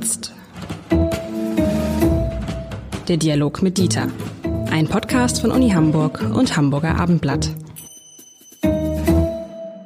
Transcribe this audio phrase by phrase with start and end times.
[0.00, 0.32] Jetzt.
[3.08, 4.06] Der Dialog mit Dieter.
[4.70, 7.50] Ein Podcast von Uni Hamburg und Hamburger Abendblatt.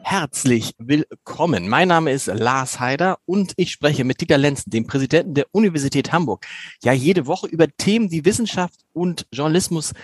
[0.02, 1.66] Herzlich willkommen.
[1.66, 6.12] Mein Name ist Lars Heider und ich spreche mit Dieter Lenzen, dem Präsidenten der Universität
[6.12, 6.44] Hamburg.
[6.84, 9.94] Ja, jede Woche über Themen, die Wissenschaft und Journalismus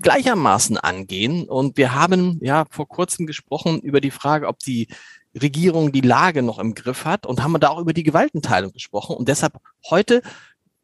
[0.00, 1.46] gleichermaßen angehen.
[1.46, 4.88] Und wir haben ja vor kurzem gesprochen über die Frage, ob die
[5.34, 9.16] Regierung die Lage noch im Griff hat und haben da auch über die Gewaltenteilung gesprochen.
[9.16, 9.54] Und deshalb
[9.88, 10.22] heute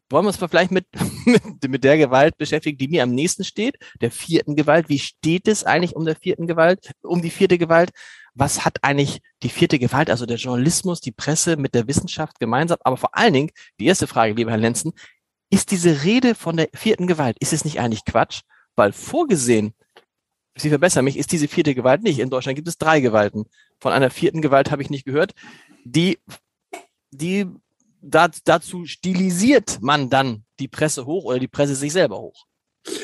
[0.09, 0.85] wollen wir uns mal vielleicht mit,
[1.25, 4.89] mit, mit der Gewalt beschäftigen, die mir am nächsten steht, der vierten Gewalt.
[4.89, 7.91] Wie steht es eigentlich um der vierten Gewalt, um die vierte Gewalt?
[8.33, 12.77] Was hat eigentlich die vierte Gewalt, also der Journalismus, die Presse mit der Wissenschaft gemeinsam?
[12.83, 14.93] Aber vor allen Dingen, die erste Frage, lieber Herr Lenzen,
[15.49, 18.41] ist diese Rede von der vierten Gewalt, ist es nicht eigentlich Quatsch?
[18.75, 19.73] Weil vorgesehen,
[20.57, 22.19] Sie verbessern mich, ist diese vierte Gewalt nicht.
[22.19, 23.45] In Deutschland gibt es drei Gewalten.
[23.79, 25.33] Von einer vierten Gewalt habe ich nicht gehört.
[25.83, 26.17] Die,
[27.11, 27.45] die
[28.01, 32.45] da, dazu stilisiert man dann die Presse hoch oder die Presse sich selber hoch.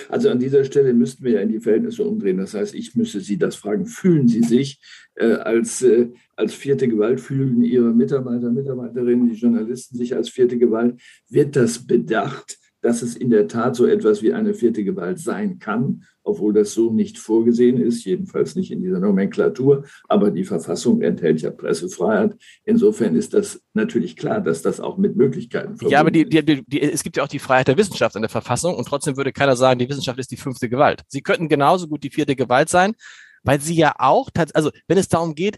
[0.09, 2.37] Also an dieser Stelle müssten wir ja in die Verhältnisse umdrehen.
[2.37, 4.79] Das heißt, ich müsste Sie das fragen, fühlen Sie sich
[5.15, 10.57] äh, als, äh, als vierte Gewalt, fühlen Ihre Mitarbeiter, Mitarbeiterinnen, die Journalisten sich als vierte
[10.57, 11.01] Gewalt?
[11.29, 12.57] Wird das bedacht?
[12.83, 16.73] dass es in der Tat so etwas wie eine vierte Gewalt sein kann, obwohl das
[16.73, 19.85] so nicht vorgesehen ist, jedenfalls nicht in dieser Nomenklatur.
[20.07, 22.35] Aber die Verfassung enthält ja Pressefreiheit.
[22.65, 26.63] Insofern ist das natürlich klar, dass das auch mit Möglichkeiten verbunden Ja, aber die, die,
[26.65, 29.33] die, es gibt ja auch die Freiheit der Wissenschaft in der Verfassung und trotzdem würde
[29.33, 31.03] keiner sagen, die Wissenschaft ist die fünfte Gewalt.
[31.07, 32.93] Sie könnten genauso gut die vierte Gewalt sein,
[33.43, 35.57] weil sie ja auch, also wenn es darum geht,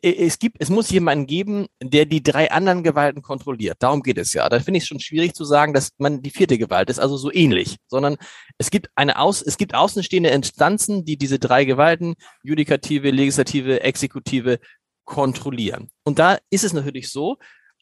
[0.00, 3.76] es gibt, es muss jemanden geben, der die drei anderen Gewalten kontrolliert.
[3.80, 4.48] Darum geht es ja.
[4.48, 7.16] Da finde ich es schon schwierig zu sagen, dass man die vierte Gewalt ist, also
[7.16, 8.16] so ähnlich, sondern
[8.58, 14.58] es gibt eine Aus, es gibt außenstehende Instanzen, die diese drei Gewalten, Judikative, Legislative, Exekutive,
[15.04, 15.90] kontrollieren.
[16.04, 17.38] Und da ist es natürlich so,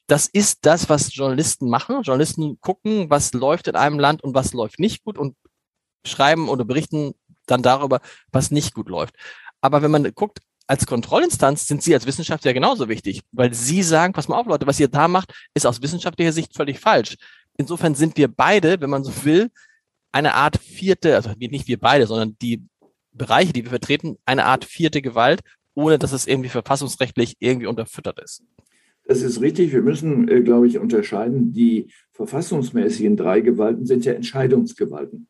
[0.06, 2.02] das ist das, was Journalisten machen.
[2.02, 5.36] Journalisten gucken, was läuft in einem Land und was läuft nicht gut und
[6.05, 7.14] schreiben oder berichten
[7.46, 8.01] dann darüber,
[8.33, 9.14] was nicht gut läuft.
[9.61, 10.40] Aber wenn man guckt,
[10.70, 14.69] als Kontrollinstanz sind Sie als Wissenschaftler genauso wichtig, weil Sie sagen, pass mal auf, Leute,
[14.69, 17.17] was ihr da macht, ist aus wissenschaftlicher Sicht völlig falsch.
[17.58, 19.51] Insofern sind wir beide, wenn man so will,
[20.13, 22.63] eine Art vierte, also nicht wir beide, sondern die
[23.11, 25.41] Bereiche, die wir vertreten, eine Art vierte Gewalt,
[25.75, 28.45] ohne dass es irgendwie verfassungsrechtlich irgendwie unterfüttert ist.
[29.07, 29.73] Das ist richtig.
[29.73, 31.52] Wir müssen, äh, glaube ich, unterscheiden.
[31.52, 35.27] Die verfassungsmäßigen drei Gewalten sind ja Entscheidungsgewalten.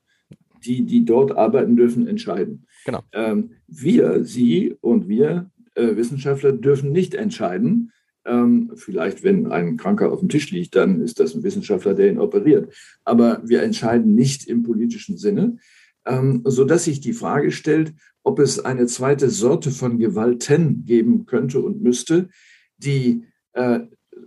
[0.65, 2.67] Die, die dort arbeiten dürfen, entscheiden.
[2.85, 3.03] Genau.
[3.13, 7.93] Ähm, wir, Sie und wir äh, Wissenschaftler dürfen nicht entscheiden.
[8.25, 12.11] Ähm, vielleicht, wenn ein Kranker auf dem Tisch liegt, dann ist das ein Wissenschaftler, der
[12.11, 12.73] ihn operiert.
[13.05, 15.57] Aber wir entscheiden nicht im politischen Sinne,
[16.07, 21.61] ähm, sodass sich die Frage stellt, ob es eine zweite Sorte von Gewalten geben könnte
[21.61, 22.29] und müsste,
[22.77, 23.81] die äh,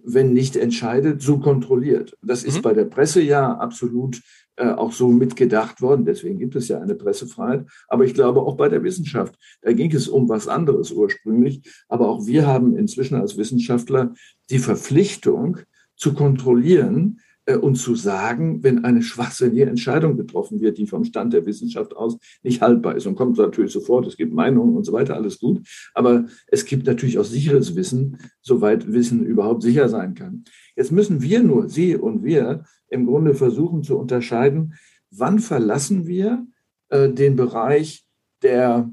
[0.03, 2.17] wenn nicht entscheidet, so kontrolliert.
[2.21, 2.61] Das ist mhm.
[2.61, 4.21] bei der Presse ja absolut
[4.57, 6.05] auch so mitgedacht worden.
[6.05, 7.65] Deswegen gibt es ja eine Pressefreiheit.
[7.87, 11.61] Aber ich glaube auch bei der Wissenschaft, da ging es um was anderes ursprünglich.
[11.87, 14.13] Aber auch wir haben inzwischen als Wissenschaftler
[14.49, 15.57] die Verpflichtung
[15.95, 21.33] zu kontrollieren, äh, und zu sagen, wenn eine schwachsinnige Entscheidung getroffen wird, die vom Stand
[21.33, 23.05] der Wissenschaft aus nicht haltbar ist.
[23.05, 25.67] Und kommt natürlich sofort, es gibt Meinungen und so weiter, alles gut.
[25.93, 30.45] Aber es gibt natürlich auch sicheres Wissen, soweit Wissen überhaupt sicher sein kann.
[30.75, 34.75] Jetzt müssen wir nur, Sie und wir, im Grunde versuchen zu unterscheiden,
[35.11, 36.47] wann verlassen wir
[36.89, 38.05] äh, den Bereich
[38.41, 38.89] der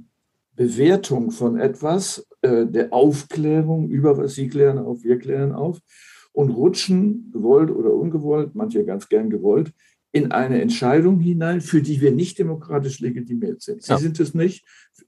[0.56, 5.80] Bewertung von etwas, äh, der Aufklärung über was Sie klären auf, wir klären auf
[6.32, 9.72] und rutschen, gewollt oder ungewollt, manche ganz gern gewollt,
[10.12, 13.82] in eine Entscheidung hinein, für die wir nicht demokratisch legitimiert sind.
[13.82, 13.98] Sie ja.
[13.98, 14.64] sind es nicht,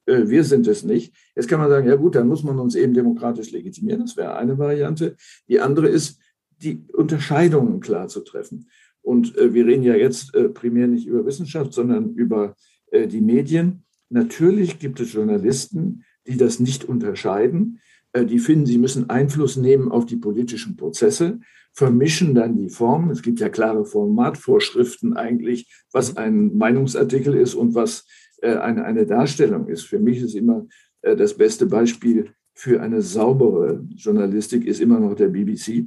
[0.07, 1.15] äh, wir sind es nicht.
[1.35, 4.03] Jetzt kann man sagen, ja gut, dann muss man uns eben demokratisch legitimieren.
[4.03, 5.17] Das wäre eine Variante.
[5.49, 6.21] Die andere ist,
[6.59, 8.69] die Unterscheidungen klar zu treffen.
[9.01, 12.57] Und äh, wir reden ja jetzt äh, primär nicht über Wissenschaft, sondern über
[12.95, 13.85] die Medien.
[14.11, 17.81] Natürlich gibt es Journalisten, die das nicht unterscheiden,
[18.15, 21.41] die finden, sie müssen Einfluss nehmen auf die politischen Prozesse,
[21.73, 23.11] vermischen dann die Formen.
[23.11, 28.07] Es gibt ja klare Formatvorschriften eigentlich, was ein Meinungsartikel ist und was
[28.43, 29.85] äh, eine, eine Darstellung ist.
[29.85, 30.67] Für mich ist immer
[31.01, 35.87] äh, das beste Beispiel für eine saubere Journalistik ist immer noch der BBC,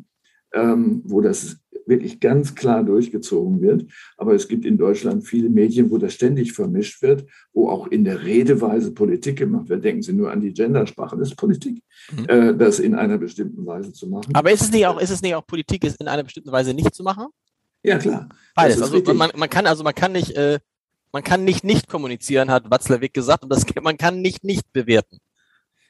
[0.54, 3.86] ähm, wo das wirklich ganz klar durchgezogen wird.
[4.18, 8.04] Aber es gibt in Deutschland viele Medien, wo das ständig vermischt wird, wo auch in
[8.04, 9.84] der Redeweise Politik gemacht wird.
[9.84, 11.18] Denken Sie nur an die Gendersprache.
[11.18, 12.26] Das ist Politik, mhm.
[12.28, 14.34] äh, das in einer bestimmten Weise zu machen.
[14.34, 16.74] Aber ist es nicht auch, ist es nicht auch Politik, es in einer bestimmten Weise
[16.74, 17.28] nicht zu machen?
[17.84, 18.30] Ja, klar.
[18.56, 18.82] Beides.
[18.82, 20.60] Also man, man, kann, also man kann nicht, äh,
[21.12, 25.20] man kann nicht nicht kommunizieren, hat Watzlawick gesagt, und das, man kann nicht nicht bewerten.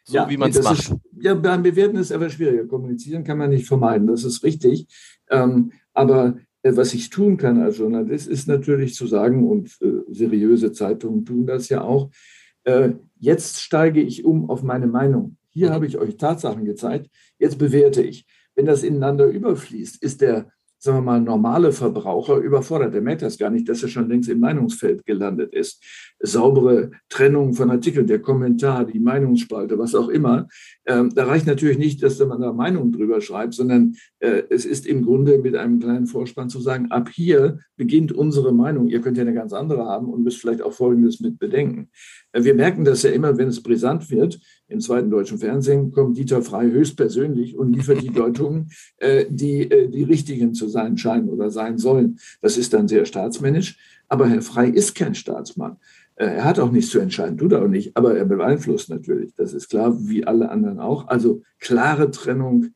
[0.06, 0.80] So ja, wie man es macht.
[0.80, 2.66] Ist, ja, beim Bewerten ist aber schwieriger.
[2.66, 4.88] Kommunizieren kann man nicht vermeiden, das ist richtig.
[5.30, 10.02] Ähm, aber äh, was ich tun kann als Journalist, ist natürlich zu sagen, und äh,
[10.10, 12.12] seriöse Zeitungen tun das ja auch,
[12.64, 15.38] äh, jetzt steige ich um auf meine Meinung.
[15.50, 15.74] Hier mhm.
[15.74, 17.10] habe ich euch Tatsachen gezeigt,
[17.40, 18.28] jetzt bewerte ich.
[18.56, 22.94] Wenn das ineinander überfließt, ist der sagen wir mal, normale Verbraucher überfordert.
[22.94, 25.84] Der merkt das gar nicht, dass er schon längst im Meinungsfeld gelandet ist.
[26.20, 30.48] Saubere Trennung von Artikeln, der Kommentar, die Meinungsspalte, was auch immer.
[30.86, 34.86] Ähm, da reicht natürlich nicht, dass man da Meinung drüber schreibt, sondern äh, es ist
[34.86, 38.88] im Grunde mit einem kleinen Vorspann zu sagen, ab hier beginnt unsere Meinung.
[38.88, 41.90] Ihr könnt ja eine ganz andere haben und müsst vielleicht auch Folgendes mit bedenken.
[42.32, 44.40] Äh, wir merken das ja immer, wenn es brisant wird.
[44.68, 49.88] Im zweiten deutschen Fernsehen kommt Dieter Frei höchstpersönlich und liefert die Deutungen, äh, die äh,
[49.90, 52.18] die richtigen zu sein scheinen oder sein sollen.
[52.42, 53.78] Das ist dann sehr staatsmännisch.
[54.08, 55.78] Aber Herr Frei ist kein Staatsmann.
[56.18, 59.34] Er hat auch nichts zu entscheiden, tut er auch nicht, aber er beeinflusst natürlich.
[59.36, 61.10] Das ist klar, wie alle anderen auch.
[61.10, 62.68] Also klare Trennung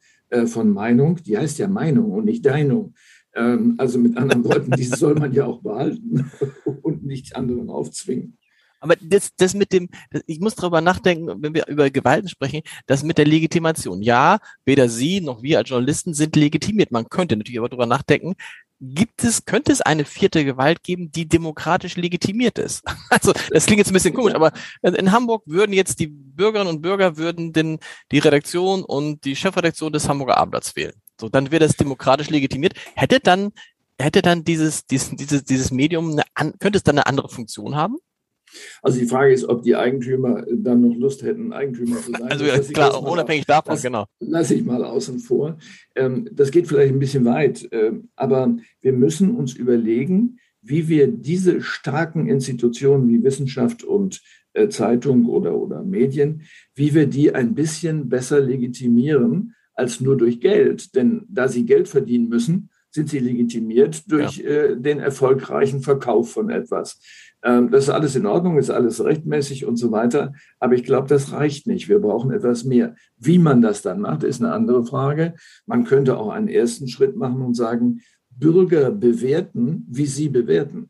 [0.46, 2.94] von Meinung, die heißt ja Meinung und nicht Deinung.
[3.36, 6.30] Ähm, also mit anderen Worten, die soll man ja auch behalten
[6.82, 8.39] und nicht anderen aufzwingen.
[8.80, 9.90] Aber das, das mit dem,
[10.26, 14.02] ich muss darüber nachdenken, wenn wir über Gewalten sprechen, das mit der Legitimation.
[14.02, 16.92] Ja, weder Sie noch wir als Journalisten sind legitimiert.
[16.92, 18.36] Man könnte natürlich aber darüber nachdenken,
[18.82, 22.84] gibt es, könnte es eine vierte Gewalt geben, die demokratisch legitimiert ist?
[23.12, 24.52] Also, das klingt jetzt ein bisschen komisch, aber
[24.84, 27.80] in Hamburg würden jetzt die Bürgerinnen und Bürger würden den,
[28.12, 30.94] die Redaktion und die Chefredaktion des Hamburger Abendblatts wählen.
[31.20, 32.74] So, dann wäre das demokratisch legitimiert.
[32.96, 33.52] Hätte dann,
[34.00, 37.98] hätte dann dieses, dieses, dieses, dieses Medium, eine, könnte es dann eine andere Funktion haben?
[38.82, 42.24] Also die Frage ist, ob die Eigentümer dann noch Lust hätten, Eigentümer zu sein.
[42.24, 44.06] Also ja, klar, unabhängig davon, das genau.
[44.20, 45.58] Lasse ich mal außen vor.
[45.96, 51.08] Ähm, das geht vielleicht ein bisschen weit, ähm, aber wir müssen uns überlegen, wie wir
[51.08, 54.22] diese starken Institutionen wie Wissenschaft und
[54.54, 56.42] äh, Zeitung oder, oder Medien,
[56.76, 60.96] wie wir die ein bisschen besser legitimieren als nur durch Geld.
[60.96, 64.50] Denn da sie Geld verdienen müssen, sind sie legitimiert durch ja.
[64.50, 67.00] äh, den erfolgreichen Verkauf von etwas.
[67.44, 70.34] Ähm, das ist alles in Ordnung, ist alles rechtmäßig und so weiter.
[70.60, 71.88] Aber ich glaube, das reicht nicht.
[71.88, 72.96] Wir brauchen etwas mehr.
[73.18, 75.36] Wie man das dann macht, ist eine andere Frage.
[75.66, 80.90] Man könnte auch einen ersten Schritt machen und sagen, Bürger bewerten, wie sie bewerten.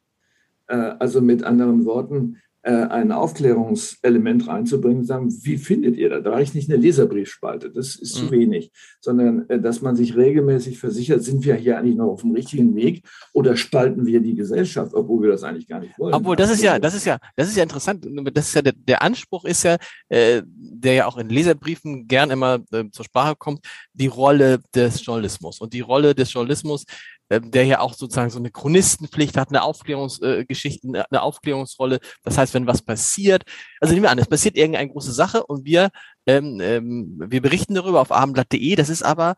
[0.67, 6.23] Äh, also mit anderen Worten, ein Aufklärungselement reinzubringen, sagen, wie findet ihr das?
[6.23, 8.31] Da reicht nicht eine Leserbriefspalte, das ist zu mhm.
[8.31, 12.31] wenig, sondern äh, dass man sich regelmäßig versichert, sind wir hier eigentlich noch auf dem
[12.31, 13.03] richtigen Weg
[13.33, 16.13] oder spalten wir die Gesellschaft, obwohl wir das eigentlich gar nicht wollen.
[16.13, 18.05] Obwohl, das ist ja, das ist ja, das ist ja interessant.
[18.33, 19.77] Das ist ja der, der Anspruch ist ja,
[20.09, 25.05] äh, der ja auch in Leserbriefen gern immer äh, zur Sprache kommt, die Rolle des
[25.05, 25.59] Journalismus.
[25.61, 26.85] Und die Rolle des Journalismus
[27.29, 31.99] der ja auch sozusagen so eine Chronistenpflicht hat, eine Aufklärungsgeschichte, äh, eine Aufklärungsrolle.
[32.23, 33.43] Das heißt, wenn was passiert,
[33.79, 35.89] also nehmen wir an, es passiert irgendeine große Sache und wir,
[36.25, 39.35] ähm, ähm, wir berichten darüber auf abendblatt.de, das ist aber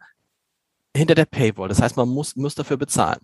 [0.95, 1.69] hinter der Paywall.
[1.69, 3.19] Das heißt, man muss, muss dafür bezahlen.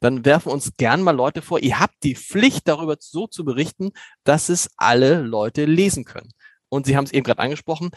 [0.00, 3.90] Dann werfen uns gern mal Leute vor, ihr habt die Pflicht, darüber so zu berichten,
[4.24, 6.30] dass es alle Leute lesen können.
[6.68, 7.90] Und Sie haben es eben gerade angesprochen,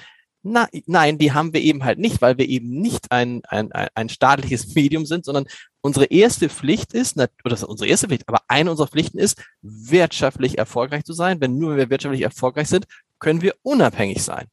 [0.44, 4.10] na, nein, die haben wir eben halt nicht, weil wir eben nicht ein, ein, ein
[4.10, 5.46] staatliches Medium sind, sondern
[5.82, 11.04] unsere erste Pflicht ist, oder unsere erste Pflicht, aber eine unserer Pflichten ist, wirtschaftlich erfolgreich
[11.04, 11.42] zu sein.
[11.42, 12.86] Wenn nur wenn wir wirtschaftlich erfolgreich sind,
[13.20, 14.48] können wir unabhängig sein.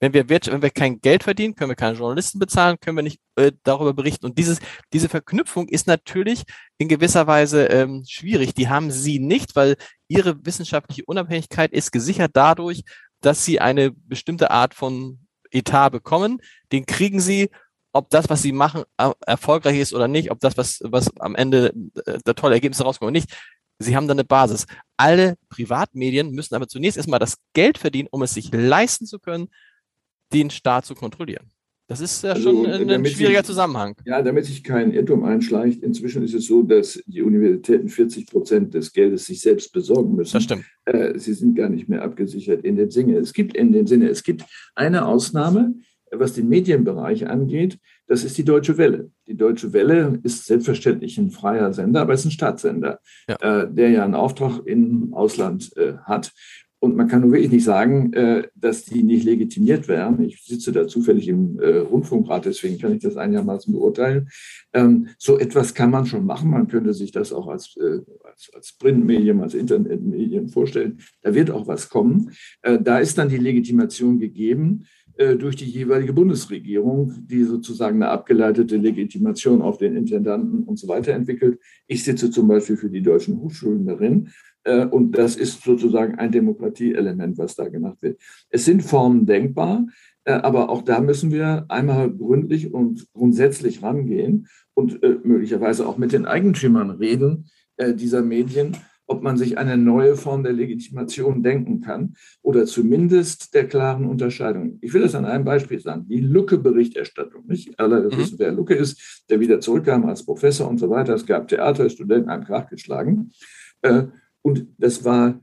[0.00, 3.20] Wenn wir, wenn wir kein Geld verdienen, können wir keine Journalisten bezahlen, können wir nicht
[3.36, 4.26] äh, darüber berichten.
[4.26, 4.58] Und dieses,
[4.92, 6.44] diese Verknüpfung ist natürlich
[6.76, 8.52] in gewisser Weise ähm, schwierig.
[8.54, 9.76] Die haben sie nicht, weil
[10.08, 12.82] ihre wissenschaftliche Unabhängigkeit ist gesichert dadurch,
[13.22, 17.48] dass sie eine bestimmte Art von Etat bekommen, den kriegen sie,
[17.94, 18.82] ob das, was sie machen,
[19.24, 21.72] erfolgreich ist oder nicht, ob das, was, was am Ende
[22.04, 23.32] äh, der tolle Ergebnisse rauskommt oder nicht.
[23.78, 24.66] Sie haben da eine Basis.
[24.96, 29.48] Alle Privatmedien müssen aber zunächst erstmal das Geld verdienen, um es sich leisten zu können,
[30.32, 31.50] den Staat zu kontrollieren.
[31.86, 33.94] Das ist ja also, schon ein, ein schwieriger sich, Zusammenhang.
[34.06, 35.82] Ja, damit sich kein Irrtum einschleicht.
[35.82, 40.32] Inzwischen ist es so, dass die Universitäten 40 Prozent des Geldes sich selbst besorgen müssen.
[40.32, 40.64] Das stimmt.
[40.86, 43.18] Äh, sie sind gar nicht mehr abgesichert in dem Sinne.
[43.18, 45.74] Es gibt in dem Sinne, es gibt eine Ausnahme,
[46.10, 47.78] was den Medienbereich angeht.
[48.06, 49.10] Das ist die Deutsche Welle.
[49.26, 53.62] Die Deutsche Welle ist selbstverständlich ein freier Sender, aber es ist ein Staatssender, ja.
[53.62, 56.32] Äh, der ja einen Auftrag im Ausland äh, hat.
[56.84, 60.22] Und man kann nur wirklich nicht sagen, äh, dass die nicht legitimiert wären.
[60.22, 64.28] Ich sitze da zufällig im äh, Rundfunkrat, deswegen kann ich das einigermaßen beurteilen.
[64.74, 66.50] Ähm, so etwas kann man schon machen.
[66.50, 70.98] Man könnte sich das auch als, äh, als, als Printmedium, als Internetmedium vorstellen.
[71.22, 72.32] Da wird auch was kommen.
[72.62, 74.84] Da ist dann die Legitimation gegeben
[75.16, 81.12] durch die jeweilige Bundesregierung, die sozusagen eine abgeleitete Legitimation auf den Intendanten und so weiter
[81.12, 81.60] entwickelt.
[81.86, 84.30] Ich sitze zum Beispiel für die deutschen Hochschulen darin
[84.64, 88.20] äh, und das ist sozusagen ein Demokratieelement, was da gemacht wird.
[88.50, 89.86] Es sind Formen denkbar.
[90.24, 96.24] aber auch da müssen wir einmal gründlich und grundsätzlich rangehen und möglicherweise auch mit den
[96.24, 98.74] Eigentümern reden dieser Medien
[99.06, 104.78] ob man sich eine neue Form der Legitimation denken kann oder zumindest der klaren Unterscheidung.
[104.80, 106.06] Ich will das an einem Beispiel sagen.
[106.08, 107.46] Die Lucke-Berichterstattung.
[107.46, 108.16] Nicht alle mhm.
[108.16, 111.14] wissen, wer Lucke ist, der wieder zurückkam als Professor und so weiter.
[111.14, 113.30] Es gab Theaterstudenten, einen Krach geschlagen.
[113.82, 114.04] Äh,
[114.42, 115.40] und das war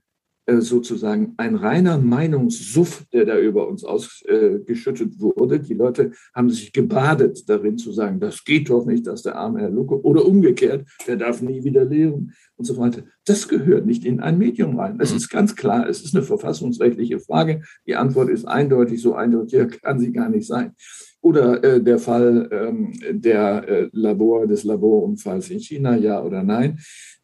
[0.48, 5.60] sozusagen ein reiner Meinungssuff, der da über uns ausgeschüttet wurde.
[5.60, 9.62] Die Leute haben sich gebadet darin zu sagen, das geht doch nicht, dass der arme
[9.62, 13.03] Herr Lucke oder umgekehrt, der darf nie wieder lehren und so weiter.
[13.25, 14.98] Das gehört nicht in ein Medium rein.
[15.00, 15.17] Es mhm.
[15.17, 17.62] ist ganz klar, es ist eine verfassungsrechtliche Frage.
[17.86, 20.74] Die Antwort ist eindeutig, so eindeutig kann sie gar nicht sein.
[21.21, 26.79] Oder äh, der Fall ähm, der äh, Labor, des Laborunfalls in China, ja oder nein.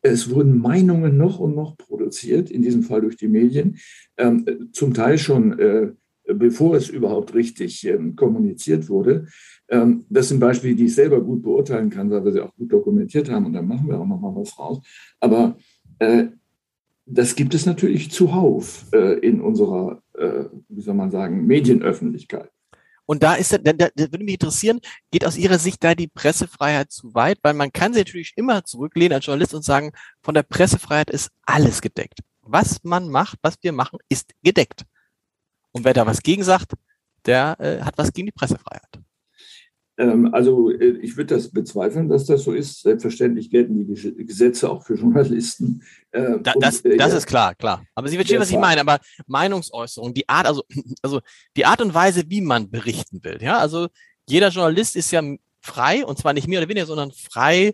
[0.09, 3.77] Es wurden Meinungen noch und noch produziert, in diesem Fall durch die Medien,
[4.17, 5.91] ähm, zum Teil schon äh,
[6.33, 9.27] bevor es überhaupt richtig ähm, kommuniziert wurde.
[9.69, 12.71] Ähm, das sind Beispiele, die ich selber gut beurteilen kann, weil wir sie auch gut
[12.71, 14.79] dokumentiert haben und dann machen wir auch noch mal was raus.
[15.19, 15.57] Aber
[15.99, 16.25] äh,
[17.05, 20.01] das gibt es natürlich zuhauf äh, in unserer,
[20.67, 22.49] wie soll man sagen, Medienöffentlichkeit.
[23.07, 26.91] Und da ist, da, da, würde mich interessieren, geht aus Ihrer Sicht da die Pressefreiheit
[26.91, 27.39] zu weit?
[27.41, 31.31] Weil man kann sich natürlich immer zurücklehnen als Journalist und sagen, von der Pressefreiheit ist
[31.45, 32.19] alles gedeckt.
[32.41, 34.83] Was man macht, was wir machen, ist gedeckt.
[35.71, 36.73] Und wer da was gegen sagt,
[37.25, 38.99] der äh, hat was gegen die Pressefreiheit.
[39.97, 42.81] Ähm, also äh, ich würde das bezweifeln, dass das so ist.
[42.81, 45.83] Selbstverständlich gelten die Gesetze auch für Journalisten.
[46.11, 47.83] Äh, da, das, und, äh, das ist klar, klar.
[47.95, 48.81] Aber Sie verstehen, was ich meine.
[48.81, 50.63] Aber Meinungsäußerung, die Art, also,
[51.01, 51.21] also
[51.55, 53.39] die Art und Weise, wie man berichten will.
[53.41, 53.87] Ja, also
[54.29, 55.23] jeder Journalist ist ja
[55.61, 57.73] frei und zwar nicht mehr oder weniger, sondern frei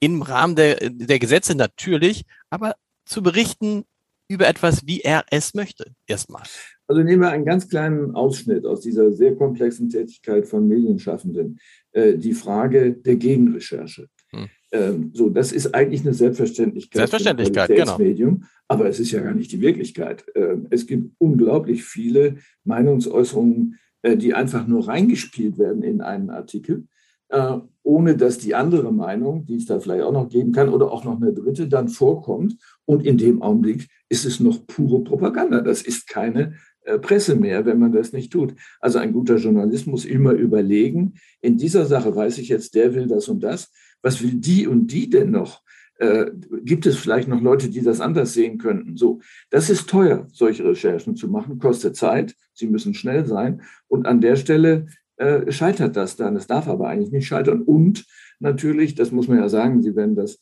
[0.00, 3.84] im Rahmen der, der Gesetze natürlich, aber zu berichten
[4.28, 6.42] über etwas, wie er es möchte, erstmal.
[6.86, 11.58] Also nehmen wir einen ganz kleinen Ausschnitt aus dieser sehr komplexen Tätigkeit von Medienschaffenden.
[11.92, 14.08] Äh, die Frage der Gegenrecherche.
[14.30, 14.48] Hm.
[14.72, 16.98] Ähm, so, das ist eigentlich eine Selbstverständlichkeit.
[16.98, 17.96] Selbstverständlichkeit, genau.
[17.96, 20.24] Medium, aber es ist ja gar nicht die Wirklichkeit.
[20.34, 26.88] Ähm, es gibt unglaublich viele Meinungsäußerungen, äh, die einfach nur reingespielt werden in einen Artikel,
[27.28, 30.90] äh, ohne dass die andere Meinung, die es da vielleicht auch noch geben kann, oder
[30.90, 32.56] auch noch eine dritte, dann vorkommt.
[32.84, 35.60] Und in dem Augenblick ist es noch pure Propaganda.
[35.60, 36.54] Das ist keine
[36.98, 38.54] Presse mehr, wenn man das nicht tut.
[38.80, 43.06] Also ein guter Journalist muss immer überlegen, in dieser Sache weiß ich jetzt, der will
[43.06, 43.70] das und das.
[44.02, 45.62] Was will die und die denn noch?
[45.98, 46.26] Äh,
[46.62, 48.96] gibt es vielleicht noch Leute, die das anders sehen könnten?
[48.96, 53.62] So, das ist teuer, solche Recherchen zu machen, kostet Zeit, sie müssen schnell sein.
[53.88, 54.86] Und an der Stelle
[55.16, 56.36] äh, scheitert das dann.
[56.36, 57.62] Es darf aber eigentlich nicht scheitern.
[57.62, 58.04] Und
[58.40, 60.38] natürlich, das muss man ja sagen, Sie werden das äh,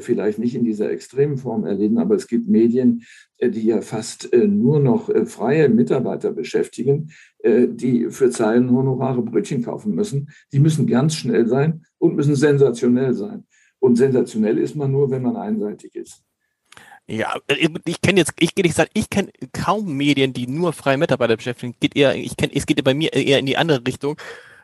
[0.00, 3.04] vielleicht nicht in dieser extremen Form erleben, aber es gibt Medien,
[3.38, 7.10] äh, die ja fast äh, nur noch freie Mitarbeiter beschäftigen,
[7.44, 10.30] die für Zeilenhonorare Brötchen kaufen müssen.
[10.52, 13.46] Die müssen ganz schnell sein und müssen sensationell sein.
[13.78, 16.24] Und sensationell ist man nur, wenn man einseitig ist.
[17.06, 17.36] Ja,
[17.86, 21.74] ich kenne jetzt, ich nicht sagen, ich kenne kaum Medien, die nur freie Mitarbeiter beschäftigen.
[21.80, 24.16] Geht eher, ich kenne, es geht bei mir eher in die andere Richtung.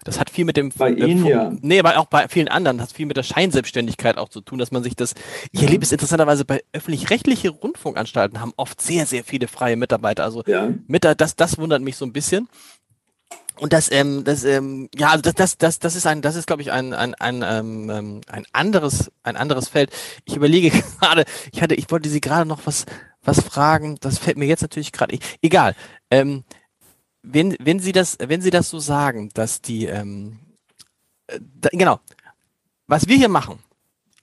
[0.05, 0.71] Das hat viel mit dem.
[0.71, 1.53] Bei äh, Ihnen, ja.
[1.61, 2.79] Nee, aber auch bei vielen anderen.
[2.79, 5.15] Das hat viel mit der Scheinselbstständigkeit auch zu tun, dass man sich das.
[5.51, 10.25] Ich erlebe es interessanterweise bei öffentlich-rechtliche Rundfunkanstalten haben oft sehr, sehr viele freie Mitarbeiter.
[10.25, 10.69] Also ja.
[10.87, 12.49] mit, das, das wundert mich so ein bisschen.
[13.57, 16.47] Und das, ähm, das, ähm, ja, also das, das, das, das ist ein, das ist,
[16.47, 19.91] glaube ich, ein, ein, ein, ähm, ähm ein anderes, ein anderes Feld.
[20.25, 20.71] Ich überlege
[21.01, 22.85] gerade, ich hatte, ich wollte Sie gerade noch was,
[23.23, 23.97] was fragen.
[24.01, 25.17] Das fällt mir jetzt natürlich gerade.
[25.41, 25.77] Egal.
[26.11, 26.45] Ähm,
[27.25, 30.39] wenn, wenn Sie das, wenn Sie das so sagen, dass die, ähm,
[31.27, 32.01] äh, da, genau,
[32.87, 33.59] was wir hier machen,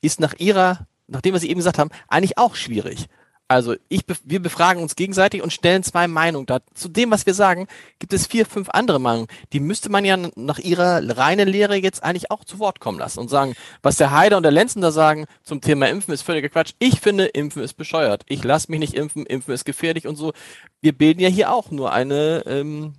[0.01, 3.07] ist nach Ihrer, nach dem, was Sie eben gesagt haben, eigentlich auch schwierig.
[3.51, 6.59] Also ich, wir befragen uns gegenseitig und stellen zwei Meinungen da.
[6.73, 7.67] Zu dem, was wir sagen,
[7.99, 9.27] gibt es vier, fünf andere Meinungen.
[9.51, 13.19] Die müsste man ja nach ihrer reinen Lehre jetzt eigentlich auch zu Wort kommen lassen
[13.19, 16.47] und sagen, was der Heider und der Lenzen da sagen zum Thema Impfen ist völliger
[16.47, 16.75] Quatsch.
[16.79, 18.23] Ich finde, Impfen ist bescheuert.
[18.29, 20.31] Ich lasse mich nicht impfen, Impfen ist gefährlich und so.
[20.79, 22.93] Wir bilden ja hier auch nur eine, ähm,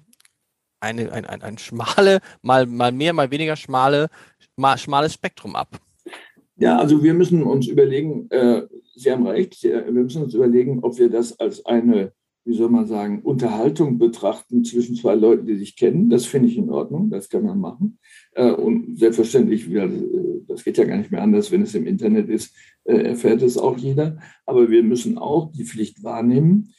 [0.80, 4.10] eine, ein, ein, ein schmale, mal, mal mehr, mal weniger schmale,
[4.56, 5.80] mal, schmales Spektrum ab.
[6.56, 8.62] Ja, also wir müssen uns überlegen, äh,
[8.94, 12.12] Sie haben recht, wir müssen uns überlegen, ob wir das als eine,
[12.44, 16.10] wie soll man sagen, Unterhaltung betrachten zwischen zwei Leuten, die sich kennen.
[16.10, 17.98] Das finde ich in Ordnung, das kann man machen.
[18.32, 21.86] Äh, und selbstverständlich, wieder, äh, das geht ja gar nicht mehr anders, wenn es im
[21.86, 22.54] Internet ist,
[22.84, 24.18] äh, erfährt es auch jeder.
[24.44, 26.74] Aber wir müssen auch die Pflicht wahrnehmen,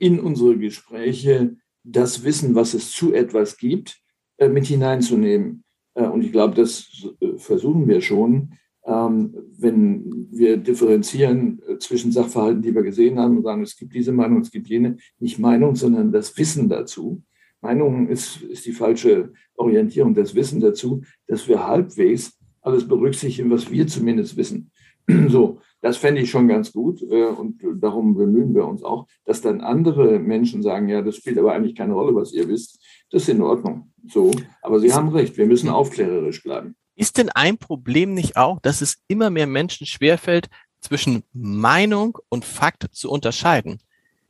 [0.00, 4.00] in unsere Gespräche das Wissen, was es zu etwas gibt,
[4.40, 5.62] mit hineinzunehmen.
[5.94, 6.90] Und ich glaube, das
[7.36, 13.62] versuchen wir schon wenn wir differenzieren äh, zwischen Sachverhalten, die wir gesehen haben und sagen,
[13.62, 17.22] es gibt diese Meinung, es gibt jene, nicht Meinung, sondern das Wissen dazu,
[17.60, 20.14] Meinung ist, ist die falsche Orientierung.
[20.14, 24.70] Das Wissen dazu, dass wir halbwegs alles berücksichtigen, was wir zumindest wissen.
[25.28, 29.40] So, das fände ich schon ganz gut äh, und darum bemühen wir uns auch, dass
[29.40, 32.80] dann andere Menschen sagen, ja, das spielt aber eigentlich keine Rolle, was ihr wisst.
[33.10, 33.92] Das ist in Ordnung.
[34.06, 34.30] So,
[34.62, 36.76] aber Sie haben recht, wir müssen aufklärerisch bleiben.
[37.02, 42.44] Ist denn ein Problem nicht auch, dass es immer mehr Menschen schwerfällt, zwischen Meinung und
[42.44, 43.80] Fakt zu unterscheiden?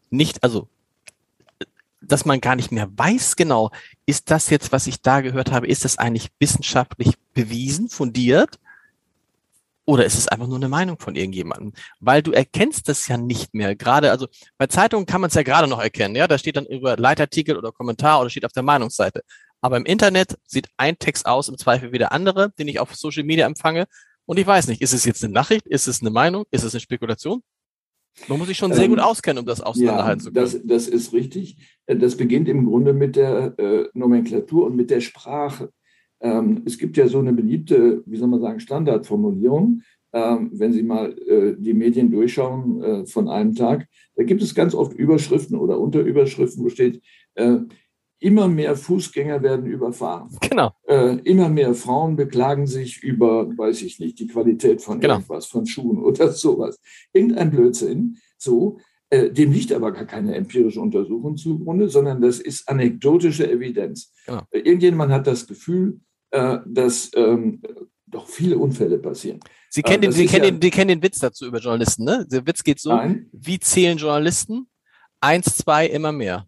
[0.08, 0.68] Nicht, also,
[2.00, 3.72] dass man gar nicht mehr weiß genau,
[4.06, 8.58] ist das jetzt, was ich da gehört habe, ist das eigentlich wissenschaftlich bewiesen, fundiert?
[9.84, 11.74] Oder ist es einfach nur eine Meinung von irgendjemandem?
[12.00, 13.76] Weil du erkennst das ja nicht mehr.
[13.76, 16.16] Gerade, also bei Zeitungen kann man es ja gerade noch erkennen.
[16.16, 19.24] Ja, da steht dann über Leitartikel oder Kommentar oder steht auf der Meinungsseite.
[19.62, 22.94] Aber im Internet sieht ein Text aus, im Zweifel wie der andere, den ich auf
[22.94, 23.86] Social Media empfange.
[24.26, 25.66] Und ich weiß nicht, ist es jetzt eine Nachricht?
[25.66, 26.44] Ist es eine Meinung?
[26.50, 27.42] Ist es eine Spekulation?
[28.28, 30.44] Man muss sich schon sehr ähm, gut auskennen, um das auseinanderhalten ja, zu können.
[30.44, 31.56] Das, das ist richtig.
[31.86, 35.70] Das beginnt im Grunde mit der äh, Nomenklatur und mit der Sprache.
[36.20, 39.82] Ähm, es gibt ja so eine beliebte, wie soll man sagen, Standardformulierung.
[40.12, 44.54] Ähm, wenn Sie mal äh, die Medien durchschauen äh, von einem Tag, da gibt es
[44.54, 47.00] ganz oft Überschriften oder Unterüberschriften, wo steht,
[47.34, 47.60] äh,
[48.22, 50.30] immer mehr Fußgänger werden überfahren.
[50.40, 50.72] Genau.
[50.86, 55.14] Äh, immer mehr Frauen beklagen sich über, weiß ich nicht, die Qualität von genau.
[55.14, 56.78] irgendwas, von Schuhen oder sowas.
[57.12, 58.18] Irgendein Blödsinn.
[58.38, 58.78] So,
[59.10, 64.12] äh, dem liegt aber gar keine empirische Untersuchung zugrunde, sondern das ist anekdotische Evidenz.
[64.26, 64.42] Genau.
[64.50, 66.00] Äh, irgendjemand hat das Gefühl,
[66.30, 67.60] äh, dass ähm,
[68.06, 69.40] doch viele Unfälle passieren.
[69.68, 72.26] Sie kennen, den, Sie, kennen ja, den, Sie kennen den Witz dazu über Journalisten, ne?
[72.30, 73.28] Der Witz geht so, Nein.
[73.32, 74.68] wie zählen Journalisten?
[75.20, 76.46] Eins, zwei, immer mehr.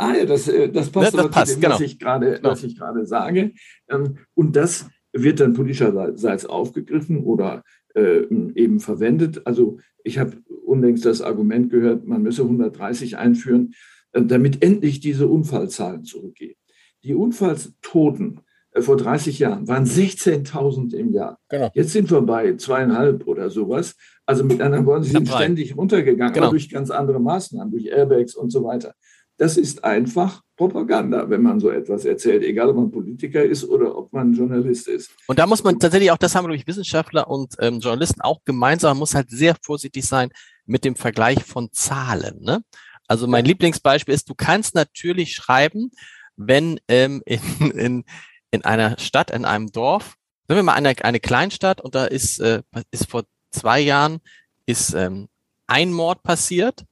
[0.00, 1.74] Ah ja, das, äh, das passt, ja, das passt zu dem, genau.
[1.74, 2.50] was ich gerade, genau.
[2.50, 3.52] was ich gerade sage.
[3.90, 7.62] Ähm, und das wird dann politischerseits aufgegriffen oder
[7.94, 8.22] äh,
[8.54, 9.46] eben verwendet.
[9.46, 13.74] Also ich habe unlängst das Argument gehört, man müsse 130 einführen,
[14.12, 16.56] damit endlich diese Unfallzahlen zurückgehen.
[17.04, 18.40] Die Unfalltoten
[18.72, 21.38] äh, vor 30 Jahren waren 16.000 im Jahr.
[21.50, 21.70] Genau.
[21.74, 23.96] Jetzt sind wir bei zweieinhalb oder sowas.
[24.24, 26.50] Also mit anderen Worten, sie sind ständig runtergegangen, genau.
[26.50, 28.94] durch ganz andere Maßnahmen, durch Airbags und so weiter.
[29.40, 33.96] Das ist einfach Propaganda, wenn man so etwas erzählt, egal ob man Politiker ist oder
[33.96, 35.12] ob man Journalist ist.
[35.28, 38.40] Und da muss man tatsächlich auch, das haben, glaube ich, Wissenschaftler und ähm, Journalisten auch
[38.44, 40.28] gemeinsam, man muss halt sehr vorsichtig sein
[40.66, 42.42] mit dem Vergleich von Zahlen.
[42.42, 42.62] Ne?
[43.08, 45.90] Also mein Lieblingsbeispiel ist, du kannst natürlich schreiben,
[46.36, 48.04] wenn ähm, in, in,
[48.50, 50.16] in einer Stadt, in einem Dorf,
[50.48, 54.20] sagen wir mal eine, eine Kleinstadt und da ist, äh, ist vor zwei Jahren
[54.66, 55.30] ist ähm,
[55.66, 56.84] ein Mord passiert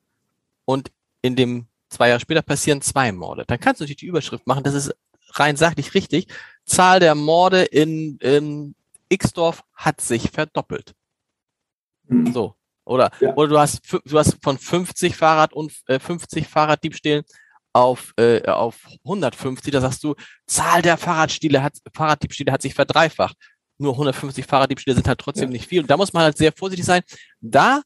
[0.65, 3.45] und in dem zwei Jahre später passieren zwei Morde.
[3.47, 4.95] Dann kannst du natürlich die Überschrift machen, das ist
[5.35, 6.29] rein sachlich richtig.
[6.65, 8.75] Zahl der Morde in, in
[9.15, 10.95] Xdorf hat sich verdoppelt.
[12.09, 12.33] Hm.
[12.33, 12.55] So.
[12.85, 13.35] Oder, ja.
[13.35, 17.23] oder du hast, du hast von 50 Fahrrad und äh, 50 Fahrraddiebstählen
[17.75, 20.15] auf, äh, auf 150, da sagst du,
[20.47, 23.37] Zahl der Fahrraddiebstähle hat, Fahrraddiebstähle hat sich verdreifacht.
[23.77, 25.53] Nur 150 Fahrraddiebstähle sind halt trotzdem ja.
[25.53, 25.83] nicht viel.
[25.83, 27.03] Und da muss man halt sehr vorsichtig sein.
[27.41, 27.83] Da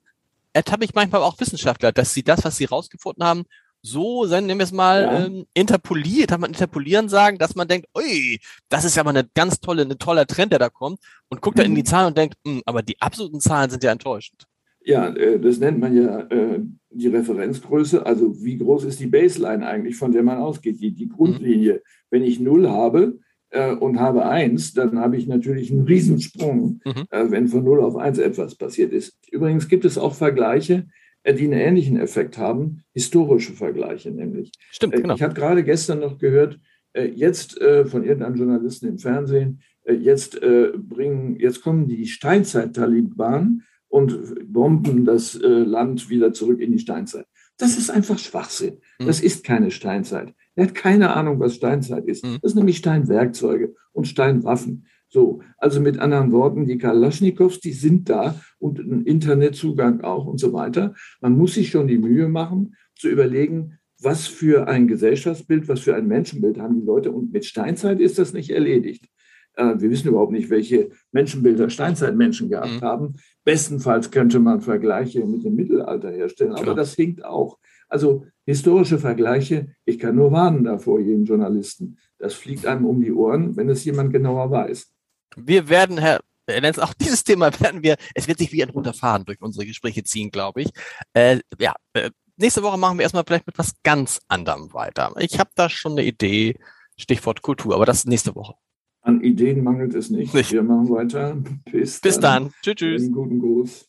[0.53, 3.45] ertappe ich manchmal auch Wissenschaftler, dass sie das, was sie rausgefunden haben,
[3.83, 5.27] so, nennen wir es mal, ja.
[5.27, 9.29] ähm, interpoliert, kann man interpolieren sagen, dass man denkt, ui, das ist ja mal eine
[9.35, 11.61] ganz tolle, ein toller Trend, der da kommt und guckt mhm.
[11.61, 11.87] da in die mhm.
[11.87, 14.47] Zahlen und denkt, mh, hm, aber die absoluten Zahlen sind ja enttäuschend.
[14.85, 18.05] Ja, äh, das nennt man ja äh, die Referenzgröße.
[18.07, 21.75] Also wie groß ist die Baseline eigentlich, von der man ausgeht, die, die Grundlinie.
[21.75, 21.81] Mhm.
[22.11, 23.19] Wenn ich 0 habe
[23.51, 27.07] äh, und habe 1, dann habe ich natürlich einen Riesensprung, mhm.
[27.11, 29.19] wenn von 0 auf 1 etwas passiert ist.
[29.31, 30.87] Übrigens gibt es auch Vergleiche,
[31.27, 34.53] die einen ähnlichen Effekt haben, historische Vergleiche nämlich.
[34.71, 35.15] Stimmt, genau.
[35.15, 36.59] Ich habe gerade gestern noch gehört,
[36.95, 45.35] jetzt von irgendeinem Journalisten im Fernsehen, jetzt bringen, jetzt kommen die Steinzeit-Taliban und bomben das
[45.35, 47.27] äh, Land wieder zurück in die Steinzeit.
[47.59, 48.79] Das ist einfach Schwachsinn.
[48.99, 49.07] Mhm.
[49.07, 50.35] Das ist keine Steinzeit.
[50.55, 52.25] Er hat keine Ahnung, was Steinzeit ist.
[52.25, 52.39] Mhm.
[52.41, 54.87] Das ist nämlich Steinwerkzeuge und Steinwaffen.
[55.13, 60.41] So, also mit anderen Worten, die Kalaschnikows, die sind da und ein Internetzugang auch und
[60.41, 60.95] so weiter.
[61.21, 65.95] Man muss sich schon die Mühe machen, zu überlegen, was für ein Gesellschaftsbild, was für
[65.95, 67.13] ein Menschenbild haben die Leute.
[67.13, 69.05] Und mit Steinzeit ist das nicht erledigt.
[69.53, 72.81] Äh, wir wissen überhaupt nicht, welche Menschenbilder Steinzeitmenschen gehabt mhm.
[72.81, 73.15] haben.
[73.45, 77.59] Bestenfalls könnte man Vergleiche mit dem Mittelalter herstellen, aber das hinkt auch.
[77.91, 81.99] Also historische Vergleiche, ich kann nur warnen davor, jeden Journalisten.
[82.19, 84.91] Das fliegt einem um die Ohren, wenn es jemand genauer weiß.
[85.37, 88.95] Wir werden, Herr Lenz, auch dieses Thema werden wir, es wird sich wie ein roter
[88.95, 90.71] Faden durch unsere Gespräche ziehen, glaube ich.
[91.15, 95.13] Äh, ja, äh, nächste Woche machen wir erstmal vielleicht mit was ganz anderem weiter.
[95.19, 96.57] Ich habe da schon eine Idee,
[96.97, 98.55] Stichwort Kultur, aber das nächste Woche.
[99.03, 100.33] An Ideen mangelt es nicht.
[100.33, 100.53] nicht.
[100.53, 101.37] Wir machen weiter.
[101.71, 102.45] Bis, Bis dann.
[102.45, 102.53] dann.
[102.63, 103.03] Tschüss, tschüss.
[103.03, 103.89] Einen guten Gruß.